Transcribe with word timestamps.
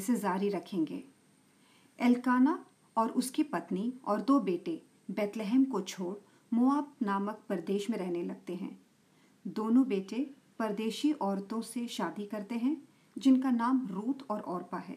पढ़ने 0.00 0.06
से 0.06 0.20
जारी 0.20 0.48
रखेंगे। 0.48 1.02
एलकाना 1.98 2.64
और 2.96 3.10
उसकी 3.10 3.42
पत्नी 3.42 3.92
और 4.04 4.20
दो 4.20 4.40
बेटे 4.40 4.82
बेतलहम 5.10 5.64
को 5.64 5.80
छोड़ 5.80 6.16
मुआब 6.52 6.94
नामक 7.02 7.40
प्रदेश 7.48 7.90
में 7.90 7.98
रहने 7.98 8.22
लगते 8.22 8.54
हैं। 8.54 8.78
दोनों 9.46 9.84
बेटे 9.88 10.30
परदेशी 10.58 11.12
औरतों 11.12 11.60
से 11.62 11.86
शादी 11.88 12.26
करते 12.26 12.54
हैं, 12.54 12.76
जिनका 13.18 13.50
नाम 13.50 13.86
रूत 13.90 14.26
और 14.30 14.40
औरपा 14.40 14.78
है। 14.78 14.96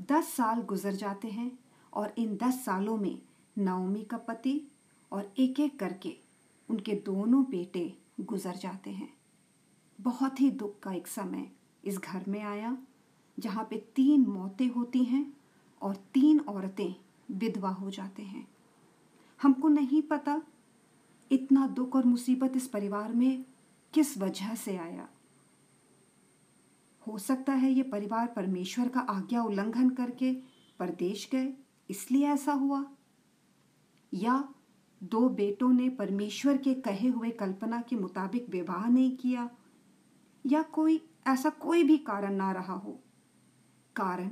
दस 0.00 0.32
साल 0.34 0.62
गुजर 0.62 0.92
जाते 0.92 1.28
हैं 1.28 1.58
और 1.92 2.14
इन 2.18 2.36
दस 2.36 2.64
सालों 2.64 2.96
में 2.96 3.18
नाओमी 3.56 4.02
का 4.02 4.16
पति 4.16 4.60
और 5.12 5.32
एक 5.38 5.60
एक 5.60 5.78
करके 5.78 6.16
उनके 6.68 6.94
दोनों 6.94 7.44
बेटे 7.44 7.98
गुजर 8.20 8.56
जाते 8.56 8.90
हैं। 8.90 9.12
बहुत 10.00 10.40
ही 10.40 10.50
दुख 10.50 10.78
का 10.80 10.92
एक 10.92 11.06
समय 11.06 11.50
इस 11.84 11.98
घर 11.98 12.24
में 12.28 12.42
आया 12.42 12.76
जहाँ 13.38 13.66
पे 13.70 13.76
तीन 13.96 14.26
मौतें 14.26 14.68
होती 14.68 15.04
हैं 15.04 15.26
और 15.82 15.96
तीन 16.14 16.40
औरतें 16.40 16.94
विधवा 17.30 17.70
हो 17.70 17.90
जाते 17.90 18.22
हैं। 18.22 18.46
हमको 19.40 19.68
नहीं 19.68 20.02
पता 20.02 20.40
इतना 21.30 21.66
दुख 21.66 21.96
और 21.96 22.04
मुसीबत 22.04 22.56
इस 22.56 22.66
परिवार 22.66 23.12
में 23.12 23.44
किस 23.94 24.18
वजह 24.18 24.54
से 24.54 24.76
आया। 24.76 25.08
हो 27.06 27.18
सकता 27.18 27.52
है 27.52 27.72
ये 27.72 27.82
परिवार 27.82 28.26
परमेश्वर 28.26 28.88
का 28.88 29.00
आज्ञा 29.00 29.42
उल्लंघन 29.42 29.90
करके 29.90 30.32
परदेश 30.78 31.28
गए, 31.32 31.52
इसलिए 31.90 32.28
ऐसा 32.28 32.52
हुआ। 32.52 32.84
या 34.14 34.48
दो 35.02 35.28
बेटों 35.28 35.72
ने 35.72 35.88
परमेश्वर 35.88 36.56
के 36.56 36.74
कहे 36.74 37.08
हुए 37.08 37.30
कल्पना 37.30 37.80
के 37.80 37.96
मुताबिक 37.96 38.48
विवाह 38.48 38.88
नहीं 38.88 39.16
किया, 39.16 39.48
या 40.46 40.62
कोई, 40.62 41.00
ऐसा 41.26 41.50
कोई 41.50 41.82
भी 41.82 41.96
कारण 41.98 42.34
ना 42.34 42.52
रहा 42.52 42.74
हो। 42.74 42.98
कारण 43.98 44.28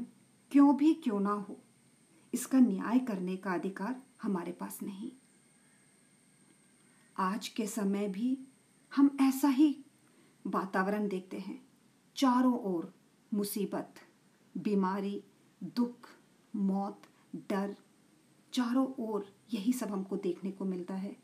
क्यों 0.50 0.76
भी 0.76 0.94
क्यों 0.94 1.20
ना 1.20 1.30
हो, 1.30 1.56
इसका 2.34 2.58
न्याय 2.58 2.98
करने 2.98 3.36
का 3.36 3.52
अधिकार 3.54 4.02
हमारे 4.22 4.52
पास 4.52 4.78
नहीं। 4.82 5.10
आज 7.16 7.48
के 7.48 7.66
समय 7.66 8.08
भी 8.08 8.38
हम 8.96 9.16
ऐसा 9.20 9.48
ही 9.48 9.84
वातावरण 10.46 11.08
देखते 11.08 11.38
हैं, 11.38 11.60
चारों 12.16 12.58
ओर 12.58 12.94
मुसीबत, 13.34 13.94
बीमारी, 14.58 15.22
दुख, 15.64 16.08
मौत, 16.56 17.02
डर, 17.50 17.76
चारों 18.52 18.86
ओर 18.98 19.34
यही 19.54 19.72
सब 19.72 19.90
हमको 19.90 20.16
देखने 20.16 20.50
को 20.50 20.64
मिलता 20.64 20.94
है। 20.94 21.16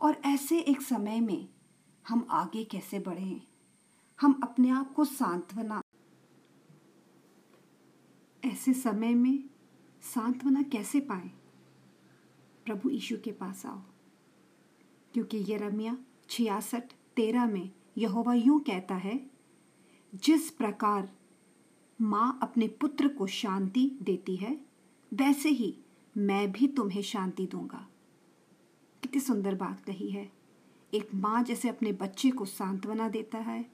और 0.00 0.20
ऐसे 0.26 0.60
एक 0.60 0.82
समय 0.82 1.20
में 1.20 1.48
हम 2.08 2.26
आगे 2.30 2.64
कैसे 2.64 2.98
बढ़ें? 2.98 3.40
हम 4.20 4.40
अपने 4.42 4.70
आप 4.70 4.92
को 4.94 5.04
सांत्वना 5.04 5.82
ऐसे 8.48 8.72
समय 8.72 9.14
में 9.14 9.44
सांत्वना 10.02 10.62
कैसे 10.62 11.00
पाए? 11.00 11.30
प्रभु 12.66 12.90
यीशु 12.90 13.16
के 13.24 13.32
पास 13.32 13.66
आओ। 13.66 13.82
क्योंकि 15.14 15.36
ये 15.36 15.56
रमिया 15.56 15.98
छियासठ, 16.30 16.82
तेरह 17.16 17.46
में 17.46 17.70
यहोवा 17.98 18.34
यूँ 18.34 18.60
कहता 18.60 18.94
है, 18.94 19.30
जिस 20.14 20.50
प्रकार 20.50 21.12
माँ 22.00 22.38
अपने 22.42 22.68
पुत्र 22.68 23.08
को 23.08 23.26
शांति 23.26 23.98
देती 24.02 24.36
है, 24.36 24.60
वैसे 25.14 25.48
ही 25.48 25.78
मैं 26.16 26.52
भी 26.52 26.68
तुम्हें 26.68 27.02
शांति 27.02 27.46
दूँगा। 27.46 27.88
कितनी 29.02 29.20
सुंदर 29.20 29.54
बात 29.54 29.80
कही 29.80 30.10
है। 30.10 30.32
एक 30.94 31.14
माँ 31.14 31.42
जैसे 31.42 31.68
अपने 31.68 31.92
बच्चे 31.92 32.30
को 32.30 32.44
सांत्वना 32.44 33.08
देता 33.08 33.38
है 33.38 33.70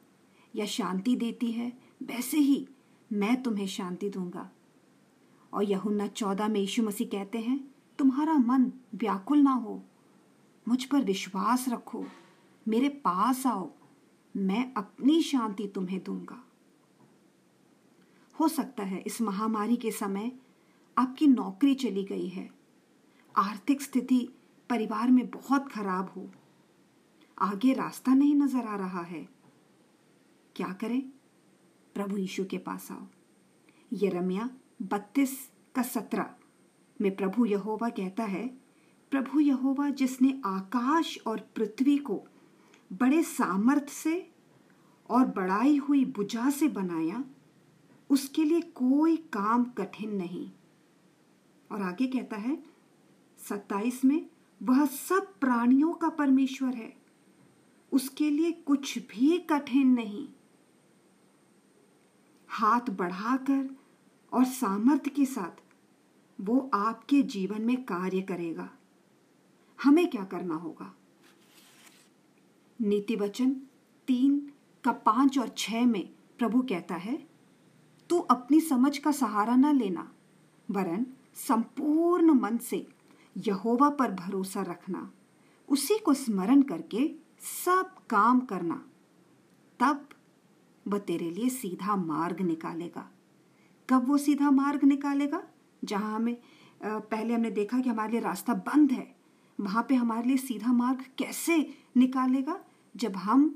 या 0.56 0.66
शांति 0.66 1.16
देती 1.16 1.52
है, 1.52 1.78
वैसे 2.02 2.38
ही 2.38 2.68
मैं 3.12 3.42
तुम्हें 3.42 3.66
शांति 3.66 4.10
दूँगा। 4.10 4.53
और 5.54 5.64
यहुन्ना 5.64 6.06
चौदह 6.06 6.48
में 6.48 6.60
यीशु 6.60 6.82
मसीह 6.82 7.08
कहते 7.08 7.38
हैं, 7.38 7.74
तुम्हारा 7.98 8.34
मन 8.34 8.72
व्याकुल 8.94 9.38
ना 9.38 9.52
हो। 9.52 9.82
मुझ 10.68 10.84
पर 10.84 11.00
विश्वास 11.00 11.68
रखो। 11.68 12.06
मेरे 12.68 12.88
पास 12.88 13.46
आओ। 13.46 13.70
मैं 14.36 14.74
अपनी 14.74 15.22
शांति 15.22 15.68
तुम्हें 15.68 16.04
दूँगा। 16.04 16.44
हो 18.40 18.48
सकता 18.48 18.82
है 18.82 19.00
इस 19.00 19.20
महामारी 19.22 19.76
के 19.76 19.90
समय 19.90 20.32
आपकी 20.98 21.26
नौकरी 21.26 21.74
चली 21.74 22.04
गई 22.04 22.28
है। 22.28 22.50
आर्थिक 23.36 23.82
स्थिति 23.82 24.28
परिवार 24.70 25.10
में 25.10 25.30
बहुत 25.30 25.72
खराब 25.72 26.12
हो। 26.16 26.30
आगे 27.38 27.72
रास्ता 27.72 28.14
नहीं 28.14 28.34
नज़र 28.34 28.66
आ 28.66 28.76
रहा 28.76 29.02
है। 29.02 29.28
क्या 30.56 30.72
करें? 30.72 31.02
प्रभु 31.94 32.16
यीशु 32.16 32.44
के 32.44 32.58
पास 32.58 32.92
आओ। 32.92 33.06
ये 33.92 34.08
रमिया 34.08 34.50
बत्तीस 34.84 35.50
का 35.74 35.82
सत्रह। 35.82 36.34
में 37.00 37.16
प्रभु 37.16 37.46
यहोवा 37.46 37.88
कहता 37.88 38.24
है, 38.24 38.48
प्रभु 39.10 39.40
यहोवा, 39.40 39.90
जिसने 39.90 40.40
आकाश 40.44 41.18
और 41.26 41.40
पृथ्वी 41.56 41.98
को 41.98 42.24
बड़े 42.92 43.22
सामर्थ 43.22 43.88
से 43.88 44.30
और 45.10 45.26
बढ़ाई 45.26 45.76
हुई 45.76 46.04
बुझा 46.04 46.50
से 46.50 46.68
बनाया, 46.68 47.24
उसके 48.10 48.44
लिए 48.44 48.60
कोई 48.60 49.16
काम 49.16 49.64
कठिन 49.64 50.10
नहीं। 50.16 50.50
और 51.72 51.82
आगे 51.82 52.06
कहता 52.06 52.36
है, 52.36 52.62
सत्ताईस 53.38 54.04
में 54.04 54.26
वह 54.62 54.86
सब 54.86 55.34
प्राणियों 55.40 55.92
का 55.92 56.08
परमेश्वर 56.08 56.74
है। 56.74 56.96
उसके 57.92 58.30
लिए 58.30 58.52
कुछ 58.52 58.98
भी 58.98 59.38
कठिन 59.38 59.88
नहीं। 59.88 60.28
हाथ 62.48 62.90
बढ़ाकर 62.90 63.83
और 64.34 64.44
सामर्थ्य 64.44 65.10
के 65.10 65.24
साथ 65.24 65.62
वो 66.40 66.70
आपके 66.74 67.22
जीवन 67.22 67.62
में 67.62 67.84
कार्य 67.84 68.20
करेगा। 68.20 68.70
हमें 69.82 70.10
क्या 70.10 70.24
करना 70.24 70.54
होगा? 70.54 70.94
नीति 72.80 73.16
वचन 73.16 73.50
तीन 74.08 74.52
का 74.84 74.92
पाँच 74.92 75.38
और 75.38 75.48
छह 75.48 75.86
में 75.86 76.10
प्रभु 76.38 76.62
कहता 76.62 76.94
है, 76.94 77.28
तू 78.10 78.18
अपनी 78.18 78.60
समझ 78.60 78.98
का 78.98 79.12
सहारा 79.12 79.56
न 79.56 79.76
लेना, 79.76 80.12
वरन 80.70 81.06
संपूर्ण 81.34 82.32
मन 82.32 82.58
से 82.58 82.86
यहोवा 83.36 83.90
पर 83.90 84.12
भरोसा 84.12 84.62
रखना। 84.62 85.10
उसी 85.68 85.98
को 85.98 86.14
स्मरण 86.14 86.62
करके 86.62 87.14
सब 87.64 87.94
काम 88.10 88.40
करना, 88.40 88.84
तब 89.80 90.08
वह 90.88 90.98
तेरे 90.98 91.30
लिए 91.30 91.48
सीधा 91.48 91.96
मार्ग 91.96 92.40
निकालेगा। 92.40 93.10
कब 93.88 94.08
वो 94.08 94.18
सीधा 94.18 94.50
मार्ग 94.50 94.84
निकालेगा, 94.84 95.42
जहाँ 95.82 96.14
हमें 96.14 96.36
पहले 96.80 97.34
हमने 97.34 97.50
देखा 97.50 97.80
कि 97.80 97.88
हमारे 97.88 98.12
लिए 98.12 98.20
रास्ता 98.20 98.54
बंद 98.54 98.92
है। 98.92 99.06
वहाँ 99.58 99.84
पे 99.88 99.94
हमारे 99.94 100.26
लिए 100.28 100.36
सीधा 100.36 100.72
मार्ग 100.72 101.04
कैसे 101.18 101.56
निकालेगा, 101.96 102.58
जब 102.94 103.16
हम 103.16 103.54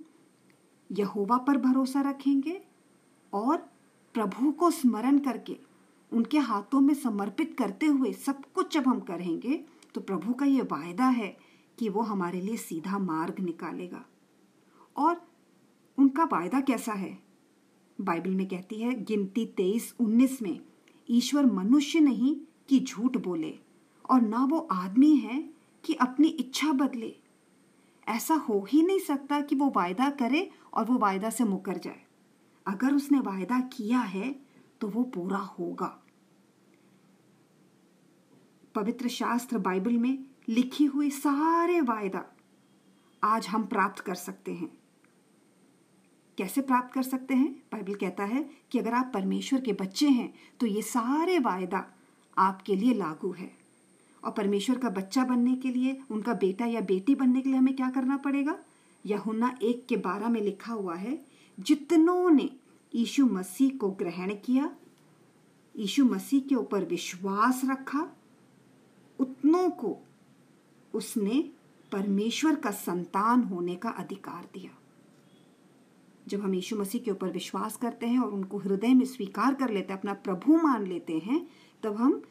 यहोवा 0.90 1.36
पर 1.38 1.56
भरोसा 1.58 2.00
रखेंगे 2.00 2.60
और 3.32 3.56
प्रभु 4.14 4.50
को 4.52 4.70
स्मरण 4.70 5.18
करके, 5.18 5.56
उनके 6.12 6.38
हाथों 6.40 6.80
में 6.80 6.94
समर्पित 6.94 7.54
करते 7.58 7.86
हुए 7.86 8.12
सब 8.14 8.42
कुछ 8.54 8.74
जब 8.74 8.86
हम 8.86 9.00
करेंगे 9.00 9.60
तो 9.94 10.00
प्रभु 10.00 10.32
का 10.32 10.46
ये 10.46 10.62
वायदा 10.62 11.08
है 11.08 11.36
कि 11.78 11.88
वो 11.88 12.02
हमारे 12.02 12.40
लिए 12.40 12.56
सीधा 12.56 12.98
मार्ग 12.98 13.40
निकालेगा। 13.40 14.04
और 14.96 15.20
उनका 15.98 16.24
वायदा 16.24 16.60
कैसा 16.60 16.92
है? 16.92 17.18
बाइबल 18.00 18.30
में 18.30 18.46
कहती 18.48 18.80
है, 18.80 18.94
गिनती 18.94 19.46
तेईस 19.46 19.94
उन्नीस 20.00 20.42
में, 20.42 20.60
ईश्वर 21.08 21.46
मनुष्य 21.46 22.00
नहीं 22.00 22.36
कि 22.68 22.80
झूठ 22.80 23.16
बोले, 23.16 23.58
और 24.10 24.20
ना 24.20 24.44
वो 24.44 24.58
आदमी 24.72 25.14
है 25.16 25.42
कि 25.84 25.94
अपनी 25.94 26.28
इच्छा 26.28 26.72
बदले। 26.72 27.14
ऐसा 28.06 28.34
हो 28.34 28.64
ही 28.70 28.82
नहीं 28.82 28.98
सकता 28.98 29.40
कि 29.40 29.54
वो 29.54 29.72
वायदा 29.76 30.10
करे 30.10 30.50
और 30.74 30.84
वो 30.84 30.98
वायदा 30.98 31.30
से 31.30 31.44
मुकर 31.44 31.78
जाए। 31.78 32.00
अगर 32.66 32.94
उसने 32.94 33.20
वायदा 33.20 33.60
किया 33.60 34.00
है 34.00 34.34
तो 34.80 34.88
वो 34.88 35.02
पूरा 35.04 35.38
होगा। 35.38 35.86
पवित्र 38.74 39.08
शास्त्र 39.08 39.58
बाइबल 39.58 39.92
में 39.92 40.18
लिखी 40.48 40.84
हुई 40.84 41.10
सारे 41.10 41.80
वायदा 41.80 42.24
आज 43.22 43.46
हम 43.48 43.64
प्राप्त 43.66 44.00
कर 44.00 44.14
सकते 44.14 44.52
हैं। 44.54 44.77
कैसे 46.38 46.60
प्राप्त 46.60 46.92
कर 46.94 47.02
सकते 47.02 47.34
हैं? 47.34 47.52
बाइबल 47.72 47.94
कहता 47.94 48.24
है 48.24 48.50
कि 48.70 48.78
अगर 48.78 48.92
आप 48.92 49.10
परमेश्वर 49.14 49.60
के 49.60 49.72
बच्चे 49.72 50.08
हैं 50.08 50.32
तो 50.60 50.66
ये 50.66 50.82
सारे 50.82 51.38
वायदा 51.38 51.84
आपके 52.38 52.76
लिए 52.76 52.94
लागू 52.94 53.32
है। 53.32 53.50
और 54.24 54.30
परमेश्वर 54.30 54.78
का 54.78 54.88
बच्चा 54.88 55.24
बनने 55.24 55.54
के 55.56 55.68
लिए, 55.68 56.00
उनका 56.10 56.34
बेटा 56.34 56.66
या 56.66 56.80
बेटी 56.80 57.14
बनने 57.14 57.40
के 57.40 57.48
लिए 57.48 57.58
हमें 57.58 57.76
क्या 57.76 57.90
करना 57.90 58.16
पड़ेगा? 58.16 58.58
यहुना 59.06 59.58
एक 59.62 59.86
के 59.86 59.96
बारह 59.96 60.28
में 60.28 60.40
लिखा 60.40 60.72
हुआ 60.72 60.94
है, 60.94 61.24
जितनों 61.60 62.30
ने 62.30 62.50
यीशु 62.94 63.26
मसीह 63.26 63.76
को 63.78 63.90
ग्रहण 63.90 64.34
किया, 64.34 64.70
यीशु 65.76 66.04
मसीह 66.04 66.40
के 66.40 66.54
ऊपर 66.54 66.84
विश्वास 66.84 67.62
रखा, 67.64 68.08
उतनों 69.18 69.70
को 69.70 69.96
उसने 70.94 71.50
परमेश्वर 71.92 72.54
का 72.54 72.70
संतान 72.70 73.42
होने 73.42 73.76
का 73.76 73.88
अधिकार 73.88 74.48
दिया। 74.54 74.77
जब 76.28 76.40
हम 76.40 76.54
यीशु 76.54 76.76
मसीह 76.76 77.00
के 77.00 77.10
ऊपर 77.10 77.30
विश्वास 77.30 77.76
करते 77.76 78.06
हैं 78.06 78.18
और 78.18 78.32
उनको 78.32 78.58
हृदय 78.58 78.94
में 78.94 79.04
स्वीकार 79.04 79.54
कर 79.54 79.70
लेते 79.70 79.92
हैं, 79.92 80.00
अपना 80.00 80.14
प्रभु 80.14 80.56
मान 80.56 80.86
लेते 80.86 81.18
हैं, 81.18 81.48
तब 81.82 81.96
हम 81.96 82.22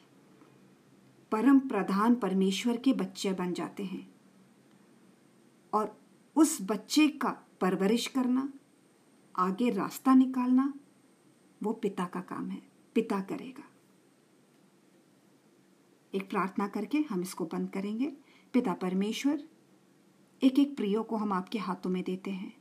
परम 1.32 1.60
प्रधान 1.60 2.16
परमेश्वर 2.16 2.78
के 2.78 2.94
बच्चे 2.94 3.34
बन 3.34 3.54
जाते 3.54 3.84
हैं। 3.84 4.16
और 5.74 6.00
उस 6.36 6.58
बच्चे 6.62 7.08
का 7.08 7.48
परवरिश 7.62 8.08
करना, 8.08 8.54
आगे 9.36 9.70
रास्ता 9.70 10.14
निकालना, 10.14 10.74
वो 11.64 11.74
पिता 11.74 12.06
का 12.06 12.22
काम 12.22 12.50
है, 12.50 12.62
पिता 12.96 13.22
करेगा। 13.22 13.64
एक 16.14 16.30
प्रार्थना 16.30 16.68
करके 16.68 16.98
हम 16.98 17.22
इसको 17.22 17.46
बंद 17.46 17.70
करेंगे। 17.70 18.14
पिता 18.54 18.74
परमेश्वर 18.74 19.44
एक 20.44 20.60
एक 20.60 20.78
प्रियो 20.78 21.04
को 21.04 21.16
हम 21.16 21.34
आपके 21.34 21.60
हाथों 21.60 21.90
में 21.90 22.04
देते 22.04 22.32
हैं। 22.32 22.57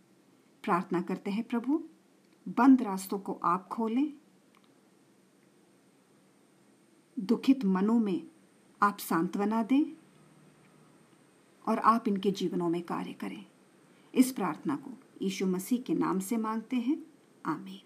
प्रार्थना 0.66 1.02
करते 1.02 1.30
हैं, 1.30 1.44
प्रभु, 1.44 1.84
बंद 2.48 2.82
रास्तों 2.82 3.18
को 3.18 3.40
आप 3.44 3.68
खोलें। 3.68 4.12
दुखित 7.18 7.64
मनों 7.64 7.98
में 7.98 8.26
आप 8.82 8.98
सांत्वना 8.98 9.62
दें 9.62 9.84
और 11.68 11.78
आप 11.78 12.08
इनके 12.08 12.30
जीवनों 12.30 12.68
में 12.68 12.82
कार्य 12.82 13.12
करें। 13.12 13.46
इस 14.14 14.32
प्रार्थना 14.32 14.76
को 14.76 14.90
यीशु 15.22 15.46
मसीह 15.46 15.82
के 15.82 15.94
नाम 15.94 16.18
से 16.18 16.36
मांगते 16.36 16.76
हैं। 16.76 17.06
आमीन। 17.46 17.85